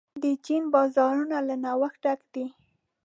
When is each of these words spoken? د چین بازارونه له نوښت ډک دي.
د 0.23 0.25
چین 0.45 0.63
بازارونه 0.73 1.37
له 1.47 1.55
نوښت 1.63 1.99
ډک 2.03 2.19
دي. 2.33 2.45